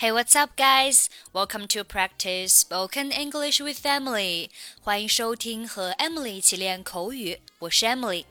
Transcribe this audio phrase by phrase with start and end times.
[0.00, 1.08] Hey, what's up, guys?
[1.32, 4.50] Welcome to practice spoken English with Emily.
[4.80, 8.24] 欢迎收听和 Emily 一起练口语，我是 Emily。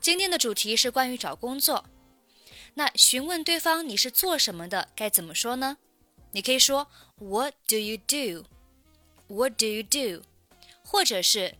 [0.00, 1.84] 今天的主题是关于找工作。
[2.74, 5.78] 那询问对方你是做什么的，该怎么说呢？
[6.32, 6.88] 你可以说
[7.18, 8.46] What do you do?
[9.26, 10.22] What do you do?
[10.84, 11.56] 或者是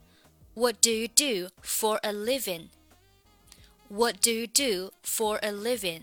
[0.55, 2.69] What do you do for a living?
[3.89, 6.03] What do you do for a living?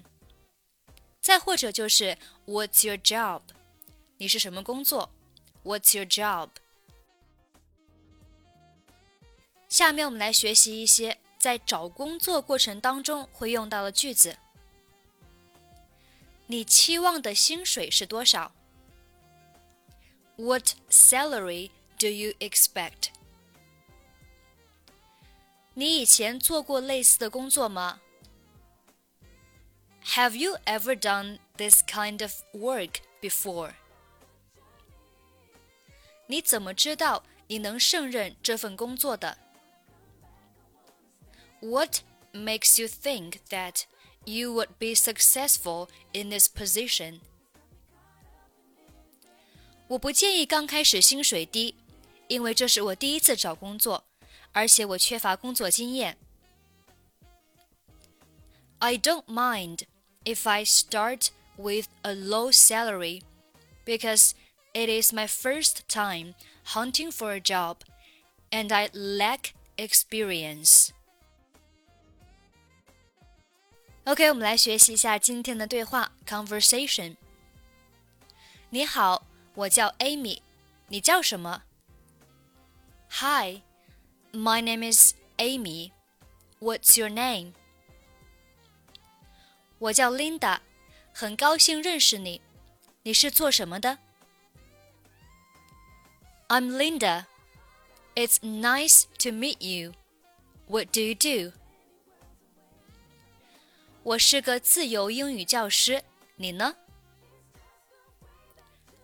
[1.22, 3.42] 再或者就是 What's your job？
[4.18, 5.08] 你是什么工作
[5.62, 6.50] ？What's your job？
[9.68, 14.36] 下面我们来学习一些在找工作过程当中会用到的句子。
[16.46, 18.52] 你期望的薪水是多少
[20.36, 23.10] ？What salary do you expect？
[25.74, 28.00] 你以前做过类似的工作吗
[30.15, 33.73] ？have you ever done this kind of work before?
[36.27, 39.37] 你怎么知道你能胜任这份工作的？
[41.61, 42.01] What
[42.33, 43.83] makes you think that
[44.25, 47.21] you would be successful in this position?
[49.87, 51.73] 我不建议刚开始薪水低，
[52.27, 54.03] 因为这是我第一次找工作，
[54.51, 56.17] 而且我缺乏工作经验。
[58.79, 59.83] I don't mind
[60.25, 63.23] if I start with a low salary
[63.85, 64.33] because
[64.73, 66.35] it is my first time
[66.73, 67.77] hunting for a job
[68.51, 70.89] and I lack experience.
[74.05, 77.17] OK，我们来学习一下今天的对话 conversation。
[78.69, 80.41] 你好，我叫 Amy，
[80.87, 81.63] 你叫什么？
[83.09, 83.61] Hi,
[84.31, 85.91] my name is Amy.
[86.59, 87.53] What's your name?
[89.81, 90.59] 我叫 Linda，
[91.13, 92.41] 很高兴认识你。
[93.03, 93.99] 你是做什么的？
[96.47, 97.25] I'm Linda.
[98.15, 99.93] It's nice to meet you.
[100.67, 101.53] What do you do?
[104.03, 106.03] 我是个自由英语教师。
[106.37, 106.75] 你呢？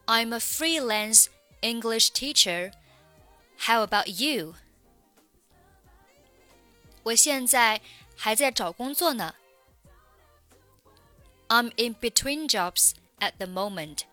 [0.06, 1.28] I'm a freelance
[1.62, 2.74] English teacher.
[3.58, 4.56] How about you?
[7.04, 7.81] 我现在
[8.16, 9.36] 还在找工作呢。
[11.48, 14.06] I'm in between jobs at the moment.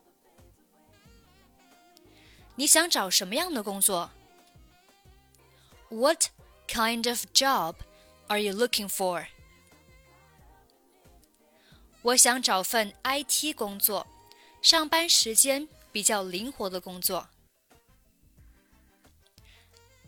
[2.56, 4.10] 你想找什么样的工作？
[5.88, 6.28] What
[6.68, 7.76] kind of job
[8.28, 9.26] are you looking for?
[12.02, 14.06] 我想找份 IT 工作，
[14.62, 17.28] 上班时间比较灵活的工作。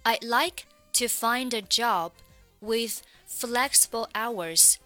[0.04, 2.12] I'd like to find a job
[2.60, 4.76] with flexible hours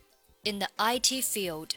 [0.43, 1.77] in the IT field.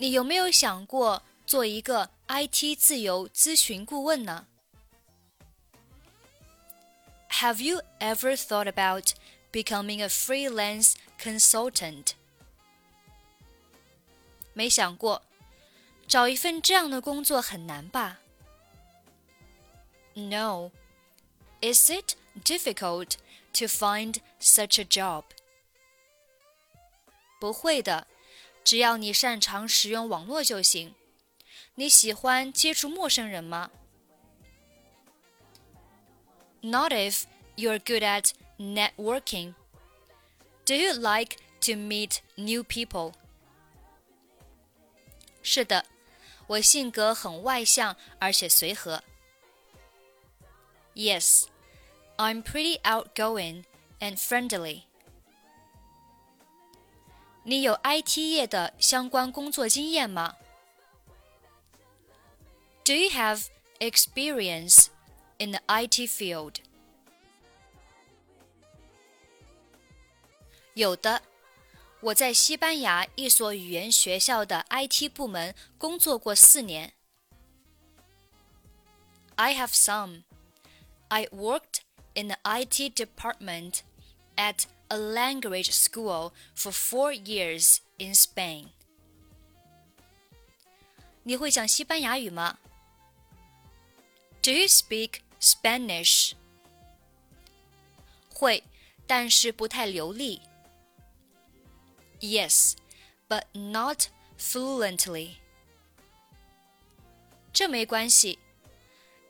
[0.00, 4.46] 你有没有想过做一个 IT 自由咨询顾问呢？
[7.30, 9.12] Have you ever thought about
[9.52, 12.12] becoming a freelance consultant？
[14.54, 15.22] 没想过，
[16.08, 18.18] 找一份这样的工作很难吧？
[20.14, 20.70] No.
[21.60, 23.16] Is it difficult
[23.54, 25.24] to find such a job?
[27.38, 28.06] 不会的。
[28.64, 30.94] 只要你擅长使用网络就行。
[31.76, 33.70] 你喜欢接触陌生人吗？
[36.62, 37.24] Not if
[37.56, 39.54] you're good at networking.
[40.64, 43.12] Do you like to meet new people?
[45.42, 45.84] 是的，
[46.48, 49.04] 我性格很外向，而且随和。
[50.94, 51.44] Yes,
[52.16, 53.64] I'm pretty outgoing
[54.00, 54.84] and friendly.
[57.44, 60.36] 你有 IT 业的相关工作经验吗？
[62.84, 63.46] Do you have
[63.78, 64.86] experience
[65.38, 66.56] in the IT field？
[70.74, 71.22] 有的，
[72.00, 76.92] 我在西班牙一所语言学校的 IT 部门工作过四年。
[79.36, 80.24] I have some.
[81.08, 81.80] I worked
[82.14, 83.80] in the IT department
[84.36, 88.68] at a language school for four years in Spain.
[91.22, 92.58] 你会讲西班牙语吗？
[94.42, 96.32] Do you speak Spanish?
[98.32, 98.62] 会，
[99.06, 100.40] 但是不太流利。
[102.20, 102.74] Yes,
[103.28, 104.08] but not
[104.38, 105.36] fluently.
[107.52, 108.38] 这没关系。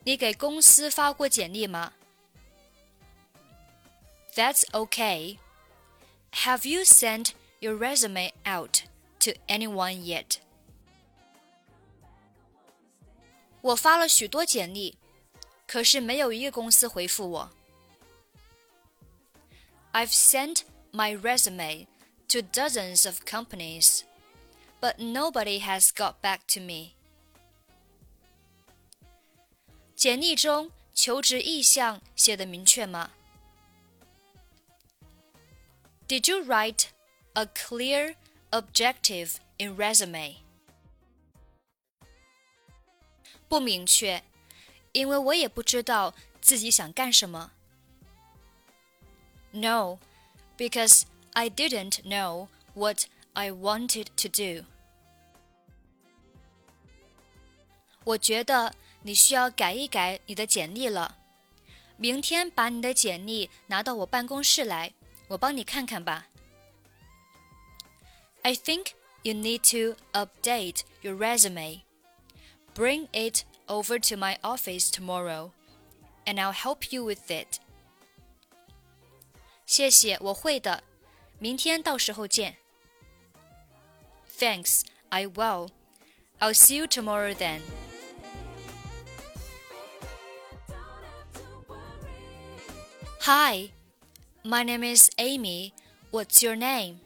[0.04, 1.92] 你给公司发过简历吗？
[4.34, 5.38] That's okay.
[6.44, 8.82] Have you sent your resume out
[9.20, 10.38] to anyone yet.
[13.60, 14.96] 我发了许多简历，
[15.66, 17.50] 可是没有一个公司回复我。
[19.92, 20.60] I've sent
[20.92, 21.86] my resume
[22.28, 24.02] to dozens of companies,
[24.80, 26.92] but nobody has got back to me.
[29.96, 33.10] 简历中求职意向写的明确吗
[36.10, 36.86] ？Did you write
[37.34, 38.16] a clear
[38.50, 40.36] objective in resume?
[43.48, 44.22] 不明确，
[44.92, 47.52] 因为我也不知道自己想干什么。
[49.52, 49.98] No,
[50.56, 51.02] because
[51.32, 53.04] I didn't know what
[53.34, 54.66] I wanted to do.
[58.04, 61.16] 我觉得你需要改一改你的简历了。
[61.96, 64.92] 明天把你的简历拿到我办公室来，
[65.30, 66.26] 我帮你看看吧。
[68.42, 68.92] I think
[69.22, 71.82] you need to update your resume.
[72.74, 75.50] Bring it over to my office tomorrow,
[76.24, 77.58] and I'll help you with it.
[79.66, 80.84] 谢谢，我会的。
[81.38, 82.56] 明天到时候见。
[84.38, 85.70] Thanks, I will.
[86.38, 87.60] I'll see you tomorrow then.
[93.22, 93.72] Hi,
[94.43, 95.73] my name is Amy.
[96.09, 96.99] What's your name?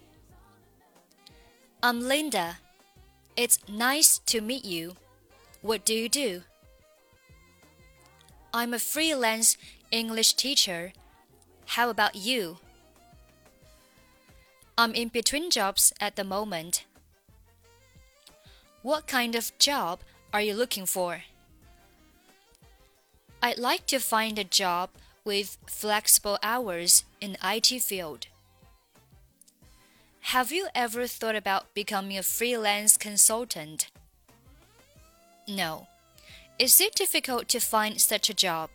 [1.84, 2.60] I'm Linda.
[3.36, 4.96] It's nice to meet you.
[5.62, 6.44] What do you do?
[8.54, 9.58] I'm a freelance
[9.92, 10.94] English teacher.
[11.66, 12.58] How about you?
[14.78, 16.86] I'm in between jobs at the moment.
[18.82, 20.00] What kind of job
[20.34, 21.24] are you looking for?
[23.42, 24.90] I'd like to find a job
[25.26, 28.28] with flexible hours in IT field.
[30.30, 33.90] Have you ever thought about becoming a freelance consultant?
[35.48, 35.88] No.
[36.58, 38.70] Is it difficult to find such a job?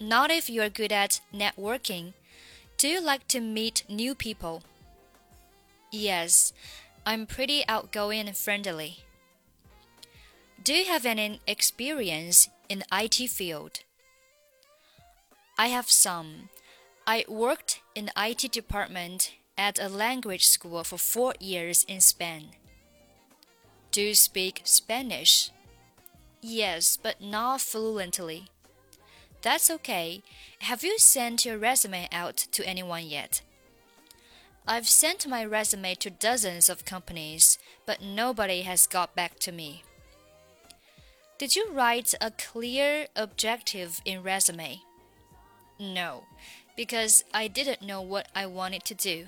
[0.00, 2.14] Not if you're good at networking.
[2.78, 4.62] Do you like to meet new people?
[5.92, 6.52] Yes,
[7.06, 9.04] I'm pretty outgoing and friendly.
[10.62, 13.80] Do you have any experience in the IT field?
[15.56, 16.48] I have some.
[17.06, 22.56] I worked in the IT department at a language school for four years in Spain.
[23.92, 25.50] Do you speak Spanish?
[26.40, 28.48] Yes, but not fluently.
[29.42, 30.22] That's okay.
[30.60, 33.42] Have you sent your resume out to anyone yet?
[34.66, 39.84] I've sent my resume to dozens of companies, but nobody has got back to me.
[41.38, 44.80] Did you write a clear objective in resume?
[45.77, 46.23] No,
[46.75, 49.27] because I didn't know what I wanted to do.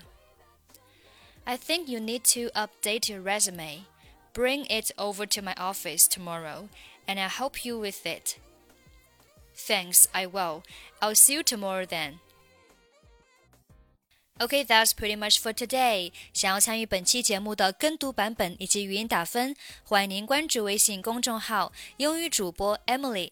[1.46, 3.86] I think you need to update your resume.
[4.34, 6.70] Bring it over to my office tomorrow,
[7.08, 8.38] and I'll help you with it.
[9.56, 10.64] Thanks, I will.
[11.02, 12.20] I'll see you tomorrow then.
[14.40, 16.12] Okay, that's pretty much for today.
[16.34, 23.32] 想要参与本期节目的跟读版本以及语音打分，欢迎您关注微信公众号“英语主播 Emily”。